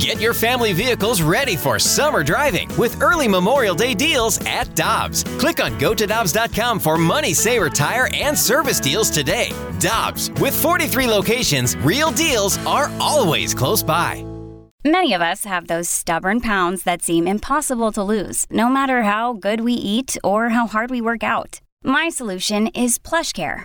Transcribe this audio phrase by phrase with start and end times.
[0.00, 5.24] Get your family vehicles ready for summer driving with early Memorial Day deals at Dobbs.
[5.38, 9.52] Click on gotodobbs.com for money saver tire and service deals today.
[9.78, 14.24] Dobbs, with 43 locations, real deals are always close by.
[14.82, 19.34] Many of us have those stubborn pounds that seem impossible to lose, no matter how
[19.34, 21.60] good we eat or how hard we work out.
[21.84, 23.64] My solution is PlushCare.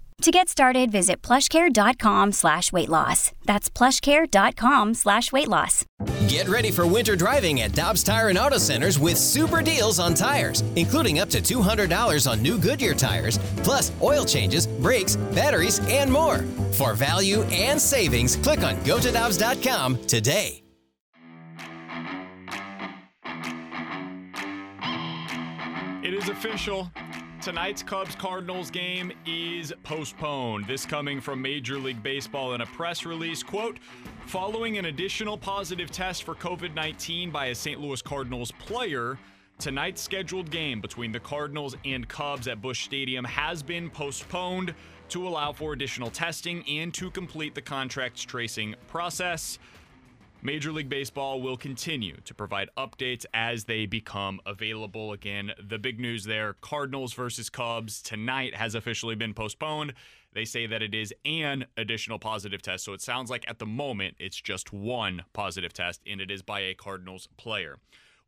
[0.21, 3.31] To get started, visit plushcare.com slash weight loss.
[3.45, 5.83] That's plushcare.com slash weight loss.
[6.27, 10.13] Get ready for winter driving at Dobbs Tire and Auto Centers with super deals on
[10.13, 16.11] tires, including up to $200 on new Goodyear tires, plus oil changes, brakes, batteries, and
[16.11, 16.45] more.
[16.73, 20.61] For value and savings, click on gotodobbs.com today.
[26.03, 26.91] It is official.
[27.41, 30.67] Tonight's Cubs Cardinals game is postponed.
[30.67, 33.41] This coming from Major League Baseball in a press release.
[33.41, 33.79] Quote,
[34.27, 37.81] following an additional positive test for COVID 19 by a St.
[37.81, 39.17] Louis Cardinals player,
[39.57, 44.75] tonight's scheduled game between the Cardinals and Cubs at Busch Stadium has been postponed
[45.09, 49.57] to allow for additional testing and to complete the contracts tracing process.
[50.43, 55.13] Major League Baseball will continue to provide updates as they become available.
[55.13, 59.93] Again, the big news there Cardinals versus Cubs tonight has officially been postponed.
[60.33, 62.85] They say that it is an additional positive test.
[62.85, 66.41] So it sounds like at the moment it's just one positive test, and it is
[66.41, 67.77] by a Cardinals player.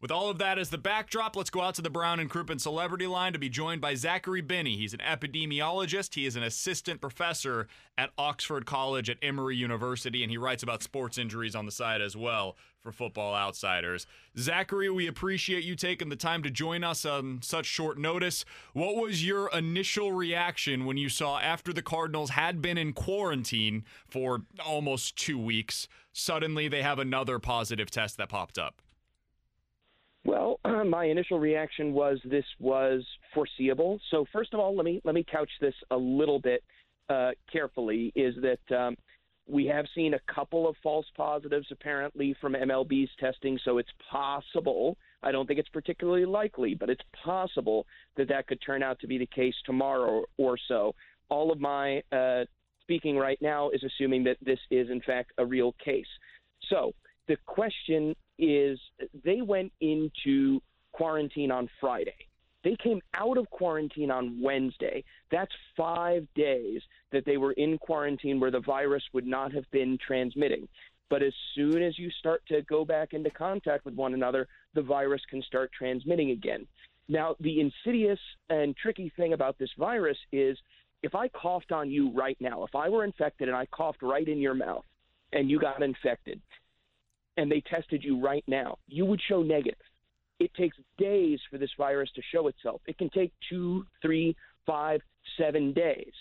[0.03, 2.59] With all of that as the backdrop, let's go out to the Brown and Crouppen
[2.59, 4.75] celebrity line to be joined by Zachary Binney.
[4.75, 6.15] He's an epidemiologist.
[6.15, 10.83] He is an assistant professor at Oxford College at Emory University, and he writes about
[10.83, 14.05] sports injuries on the side as well for Football Outsiders.
[14.37, 18.43] Zachary, we appreciate you taking the time to join us on such short notice.
[18.73, 23.85] What was your initial reaction when you saw after the Cardinals had been in quarantine
[24.05, 28.82] for almost two weeks, suddenly they have another positive test that popped up?
[30.43, 33.99] Well, my initial reaction was this was foreseeable.
[34.11, 36.63] So first of all, let me let me couch this a little bit
[37.09, 38.11] uh, carefully.
[38.15, 38.95] Is that um,
[39.47, 44.97] we have seen a couple of false positives apparently from MLB's testing, so it's possible.
[45.21, 47.85] I don't think it's particularly likely, but it's possible
[48.17, 50.93] that that could turn out to be the case tomorrow or so.
[51.29, 52.43] All of my uh,
[52.81, 56.07] speaking right now is assuming that this is in fact a real case.
[56.69, 56.93] So
[57.27, 58.79] the question is
[59.23, 60.61] they went into
[60.91, 62.27] quarantine on Friday.
[62.63, 65.03] They came out of quarantine on Wednesday.
[65.31, 69.97] That's five days that they were in quarantine where the virus would not have been
[70.05, 70.67] transmitting.
[71.09, 74.81] But as soon as you start to go back into contact with one another, the
[74.81, 76.65] virus can start transmitting again.
[77.09, 78.19] Now, the insidious
[78.49, 80.57] and tricky thing about this virus is
[81.03, 84.27] if I coughed on you right now, if I were infected and I coughed right
[84.27, 84.85] in your mouth
[85.33, 86.41] and you got infected,
[87.37, 89.79] and they tested you right now, you would show negative.
[90.39, 92.81] It takes days for this virus to show itself.
[92.85, 94.35] It can take two, three,
[94.65, 95.01] five,
[95.37, 96.11] seven days.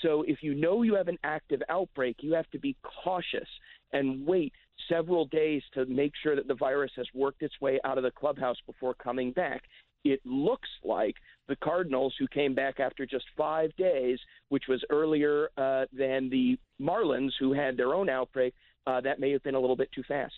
[0.00, 3.48] So if you know you have an active outbreak, you have to be cautious
[3.92, 4.52] and wait
[4.88, 8.10] several days to make sure that the virus has worked its way out of the
[8.10, 9.62] clubhouse before coming back.
[10.04, 11.14] It looks like
[11.48, 14.18] the Cardinals, who came back after just five days,
[14.48, 18.54] which was earlier uh, than the Marlins, who had their own outbreak,
[18.86, 20.34] uh, that may have been a little bit too fast.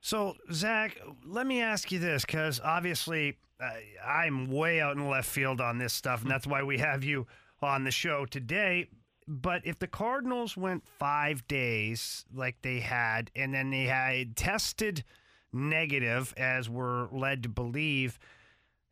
[0.00, 3.70] So, Zach, let me ask you this because obviously uh,
[4.06, 7.26] I'm way out in left field on this stuff, and that's why we have you
[7.60, 8.88] on the show today.
[9.26, 15.04] But if the Cardinals went five days like they had, and then they had tested
[15.52, 18.18] negative, as we're led to believe,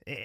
[0.07, 0.17] eh,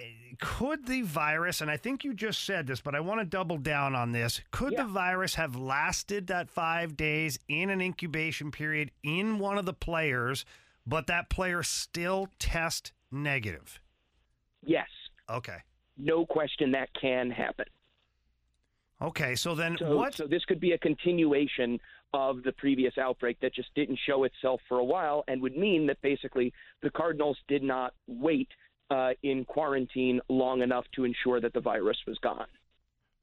[0.42, 3.58] could the virus, and I think you just said this, but I want to double
[3.58, 4.42] down on this.
[4.52, 4.84] Could Yeah.
[4.84, 9.74] the virus have lasted that five days in an incubation period in one of the
[9.74, 10.44] players,
[10.86, 13.80] but that player still test negative?
[14.64, 14.88] Yes,
[15.30, 15.58] Okay.
[15.98, 17.66] no question that can happen.
[19.02, 19.36] Okay.
[19.36, 20.14] So then So, what?
[20.14, 21.80] so this could be a continuation
[22.14, 25.88] of the previous outbreak that just didn't show itself for a while and would mean
[25.88, 26.54] that basically
[26.84, 28.50] the Cardinals did not wait
[28.92, 32.46] uh, in quarantine long enough to ensure that the virus was gone.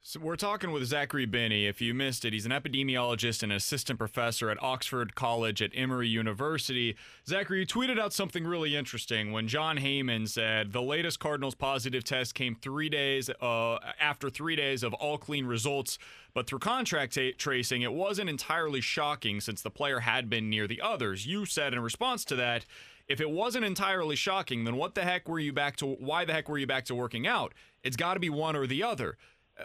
[0.01, 1.67] So we're talking with Zachary Binney.
[1.67, 6.09] If you missed it, he's an epidemiologist and assistant professor at Oxford College at Emory
[6.09, 6.97] University.
[7.27, 12.05] Zachary, you tweeted out something really interesting when Jon Heyman said the latest Cardinals positive
[12.05, 15.99] test came three days uh, after three days of all clean results,
[16.33, 20.69] but through contract t- tracing, it wasn't entirely shocking since the player had been near
[20.69, 21.27] the others.
[21.27, 22.65] You said in response to that,
[23.09, 25.87] if it wasn't entirely shocking, then what the heck were you back to?
[25.87, 27.53] Why the heck were you back to working out?
[27.83, 29.17] It's got to be one or the other.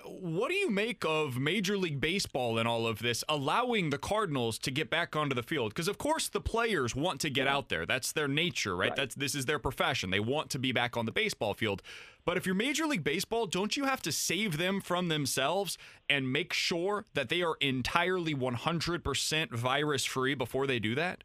[0.06, 4.58] What do you make of Major League Baseball and all of this allowing the Cardinals
[4.60, 5.70] to get back onto the field?
[5.70, 7.86] Because of course the players want to get out there.
[7.86, 8.90] That's their nature, right?
[8.90, 8.96] right?
[8.96, 10.10] That's this is their profession.
[10.10, 11.84] They want to be back on the baseball field.
[12.26, 15.78] But if you're Major League Baseball, don't you have to save them from themselves
[16.10, 21.24] and make sure that they are entirely 100% virus free before they do that?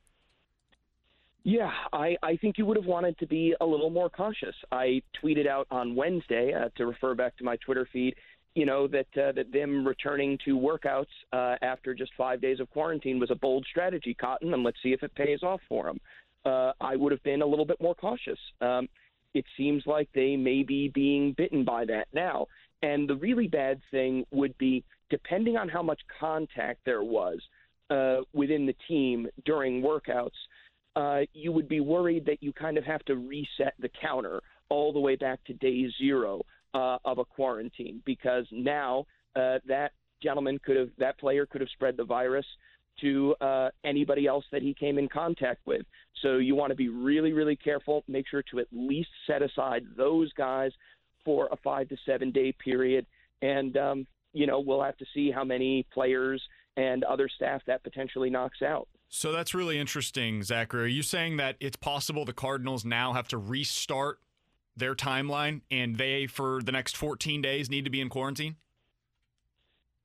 [1.44, 4.55] Yeah, I, I think you would have wanted to be a little more cautious.
[4.71, 8.14] I tweeted out on Wednesday uh, to refer back to my Twitter feed
[8.59, 12.69] you know that uh, that them returning to workouts uh, after just five days of
[12.71, 16.01] quarantine was a bold strategy, Cotton, and let's see if it pays off for them.
[16.45, 18.39] Uh, I would have been a little bit more cautious.
[18.61, 18.89] Um,
[19.33, 22.47] it seems like they may be being bitten by that now.
[22.83, 27.39] And the really bad thing would be, depending on how much contact there was
[27.91, 30.31] uh, within the team during workouts,
[30.97, 34.93] uh, you would be worried that you kind of have to reset the counter all
[34.93, 36.43] the way back to day zero
[36.75, 39.06] uh, of a quarantine because now
[39.37, 39.93] uh, that
[40.23, 42.47] gentleman could have, that player could have spread the virus
[43.00, 45.82] to uh, anybody else that he came in contact with.
[46.23, 48.03] So you want to be really, really careful.
[48.09, 50.73] Make sure to at least set aside those guys
[51.25, 53.06] for a five to seven day period.
[53.41, 56.43] And, um, you know, we'll have to see how many players
[56.76, 58.88] and other staff that potentially knocks out.
[59.09, 60.82] So that's really interesting, Zachary.
[60.85, 64.19] Are you saying that it's possible the Cardinals now have to restart
[64.79, 68.57] their timeline and they, for the next 14 days, need to be in quarantine?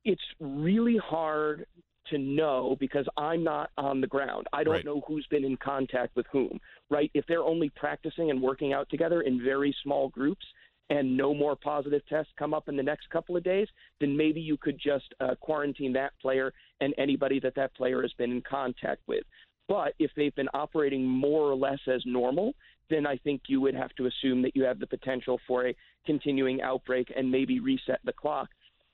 [0.04, 1.66] It's really hard
[2.10, 4.46] to know because I'm not on the ground.
[4.52, 4.84] I don't right.
[4.84, 6.60] know who's been in contact with whom,
[6.90, 7.10] right?
[7.14, 10.44] If they're only practicing and working out together in very small groups
[10.90, 13.68] and no more positive tests come up in the next couple of days,
[14.00, 18.12] then maybe you could just uh, quarantine that player and anybody that that player has
[18.18, 19.24] been in contact with.
[19.66, 22.52] But if they've been operating more or less as normal,
[22.90, 25.76] then I think you would have to assume that you have the potential for a
[26.06, 28.48] continuing outbreak and maybe reset the clock.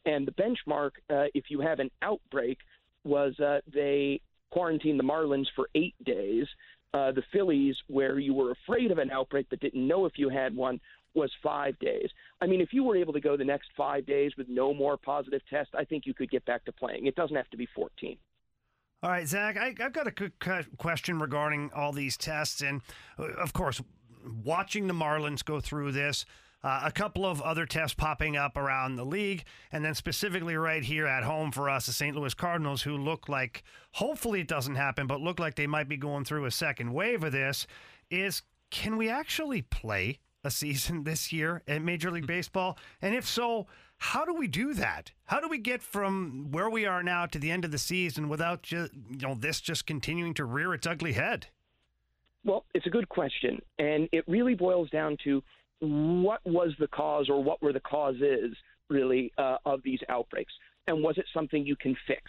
[0.06, 2.58] And the benchmark, uh, if you have an outbreak,
[3.04, 4.20] was uh, they
[4.50, 6.46] quarantined the Marlins for eight days.
[6.92, 10.28] Uh, the Phillies, where you were afraid of an outbreak but didn't know if you
[10.28, 10.80] had one,
[11.14, 12.08] was five days.
[12.40, 14.96] I mean, if you were able to go the next five days with no more
[14.96, 17.06] positive tests, I think you could get back to playing.
[17.06, 18.16] It doesn't have to be 14.
[19.02, 20.32] All right, Zach, I, have got a quick
[20.76, 22.60] question regarding all these tests.
[22.60, 22.82] And
[23.18, 23.80] uh, of course,
[24.44, 26.26] watching the Marlins go through this,
[26.62, 30.84] uh, a couple of other tests popping up around the league, and then specifically right
[30.84, 32.14] here at home for us, the St.
[32.14, 33.62] Louis Cardinals, who look like,
[33.92, 37.24] hopefully it doesn't happen, but look like they might be going through a second wave
[37.24, 37.66] of this,
[38.10, 42.76] is can we actually play a season this year at Major League Baseball?
[43.00, 43.66] And if so,
[44.00, 45.12] how do we do that?
[45.26, 48.30] How do we get from where we are now to the end of the season
[48.30, 51.48] without just, you know this just continuing to rear its ugly head?
[52.42, 55.42] Well, it's a good question, and it really boils down to
[55.80, 58.56] what was the cause or what were the causes
[58.88, 60.52] really uh, of these outbreaks,
[60.86, 62.22] and was it something you can fix?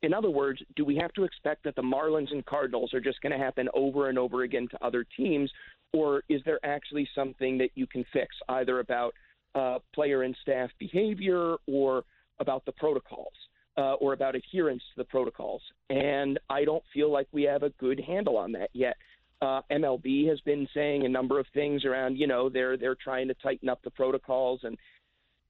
[0.00, 3.20] In other words, do we have to expect that the Marlins and Cardinals are just
[3.20, 5.52] going to happen over and over again to other teams,
[5.92, 9.12] or is there actually something that you can fix, either about
[9.54, 12.04] uh, player and staff behavior or
[12.40, 13.32] about the protocols
[13.76, 15.62] uh, or about adherence to the protocols.
[15.90, 18.96] And I don't feel like we have a good handle on that yet.
[19.40, 23.28] Uh, MLB has been saying a number of things around, you know, they're they're trying
[23.28, 24.76] to tighten up the protocols and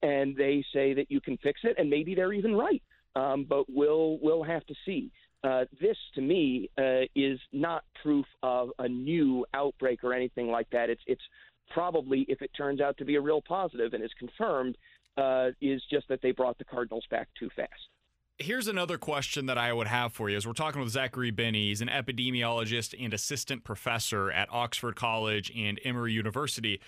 [0.01, 2.81] and they say that you can fix it, and maybe they're even right.
[3.15, 5.11] Um, but we'll we'll have to see.
[5.43, 10.69] Uh, this, to me, uh, is not proof of a new outbreak or anything like
[10.71, 10.89] that.
[10.89, 11.21] It's it's
[11.69, 14.77] probably, if it turns out to be a real positive and is confirmed,
[15.17, 17.89] uh, is just that they brought the Cardinals back too fast.
[18.37, 21.67] Here's another question that I would have for you as we're talking with Zachary Binney.
[21.67, 26.79] He's an epidemiologist and assistant professor at Oxford College and Emory University.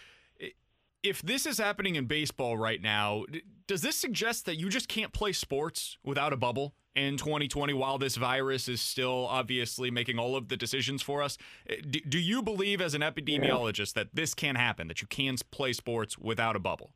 [1.04, 3.26] If this is happening in baseball right now,
[3.68, 6.74] does this suggest that you just can't play sports without a bubble?
[6.96, 11.38] In 2020 while this virus is still obviously making all of the decisions for us.
[11.70, 15.36] Eh, do, do you believe, as an epidemiologist, that this can happen, that you can
[15.52, 16.92] play sports without a bubble?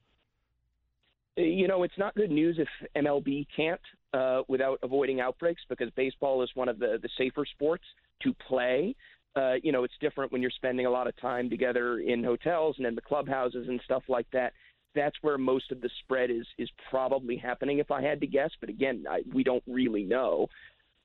[1.37, 3.81] Eh, you know, it's not good news if MLB can't
[4.13, 7.83] uh, without avoiding outbreaks because baseball is one of the, the safer sports
[8.23, 8.95] to play.
[9.35, 12.75] Uh, you know, it's different when you're spending a lot of time together in hotels
[12.77, 14.53] and in the clubhouses and stuff like that.
[14.95, 18.51] That's where most of the spread is is probably happening, if I had to guess.
[18.59, 20.47] But again, I, we don't really know.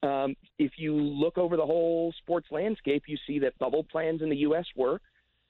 [0.02, 4.30] Um, if you look over the whole sports landscape, you see that bubble plans in
[4.30, 4.64] the U.S.
[4.76, 5.02] work.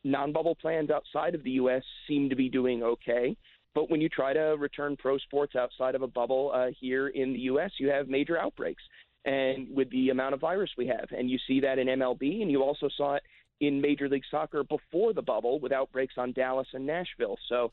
[0.02, 1.82] Non-bubble plans outside of the U.S.
[2.08, 3.36] seem to be doing okay.
[3.74, 7.32] But when you try to return pro sports outside of a bubble uh, here in
[7.32, 8.82] the U.S., you have major outbreaks.
[9.24, 12.50] And with the amount of virus we have, and you see that in MLB, and
[12.50, 13.22] you also saw it
[13.60, 17.36] in Major League Soccer before the bubble with outbreaks on Dallas and Nashville.
[17.48, 17.70] So,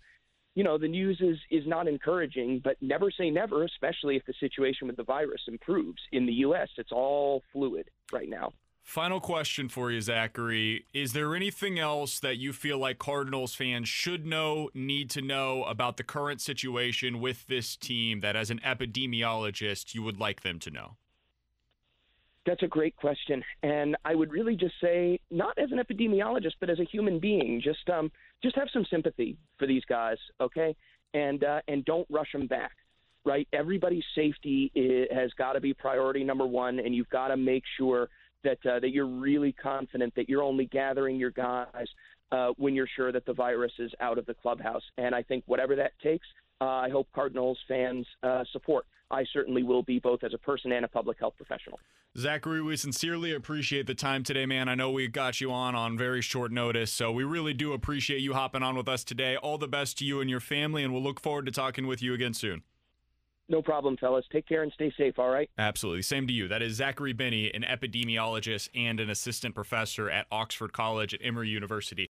[0.57, 4.33] you know, the news is is not encouraging, but never say never, especially if the
[4.39, 6.01] situation with the virus improves.
[6.11, 8.53] In the U.S., it's all fluid right now.
[8.81, 10.85] Final question for you, Zachary.
[10.95, 15.63] Is there anything else that you feel like Cardinals fans should know, need to know
[15.65, 20.57] about the current situation with this team that, as an epidemiologist, you would like them
[20.57, 20.97] to know?
[22.47, 26.71] That's a great question, and I would really just say, not as an epidemiologist, but
[26.71, 28.09] as a human being, just um,
[28.43, 30.75] just have some sympathy for these guys, okay,
[31.13, 32.71] and uh, and don't rush them back,
[33.25, 33.47] right?
[33.53, 37.63] Everybody's safety is, has got to be priority number one, and you've got to make
[37.77, 38.09] sure
[38.43, 41.87] that uh, that you're really confident that you're only gathering your guys
[42.31, 44.83] uh, when you're sure that the virus is out of the clubhouse.
[44.97, 46.27] And I think whatever that takes,
[46.61, 48.85] uh, I hope Cardinals fans uh, support.
[49.09, 51.79] I certainly will be both as a person and a public health professional.
[52.17, 54.67] Zachary, we sincerely appreciate the time today, man.
[54.67, 58.21] I know we got you on on very short notice, so we really do appreciate
[58.21, 59.35] you hopping on with us today.
[59.35, 62.01] All the best to you and your family, and we'll look forward to talking with
[62.01, 62.63] you again soon.
[63.49, 64.25] No problem, fellas.
[64.29, 65.49] Take care and stay safe, all right?
[65.57, 66.01] Absolutely.
[66.01, 66.49] Same to you.
[66.49, 71.47] That is Zachary Binney, an epidemiologist and an assistant professor at Oxford College at Emory
[71.47, 72.05] University.